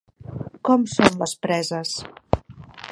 Com 0.69 0.87
són 0.93 1.21
les 1.21 1.37
preses? 1.47 1.95